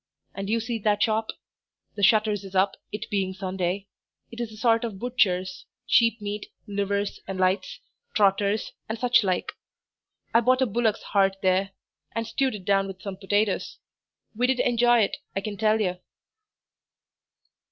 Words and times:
And 0.33 0.49
you 0.49 0.59
see 0.59 0.79
that 0.79 1.03
shop 1.03 1.27
the 1.93 2.01
shutters 2.01 2.43
is 2.43 2.55
up, 2.55 2.71
it 2.91 3.07
being 3.11 3.33
Sunday; 3.35 3.85
it 4.31 4.39
is 4.39 4.51
a 4.51 4.57
sort 4.57 4.83
of 4.83 4.97
butcher's, 4.97 5.67
cheap 5.87 6.19
meat, 6.19 6.47
livers 6.65 7.19
and 7.27 7.39
lights, 7.39 7.81
trotters, 8.15 8.71
and 8.89 8.97
such 8.97 9.23
like. 9.23 9.51
I 10.33 10.41
bought 10.41 10.59
a 10.63 10.65
bullock's 10.65 11.03
heart 11.03 11.35
there, 11.43 11.73
and 12.15 12.25
stewed 12.25 12.55
it 12.55 12.65
down 12.65 12.87
with 12.87 13.03
some 13.03 13.15
potatoes; 13.15 13.77
we 14.35 14.47
did 14.47 14.59
enjoy 14.61 15.01
it, 15.01 15.17
I 15.35 15.41
can 15.41 15.55
tell 15.55 15.79
you." 15.79 15.99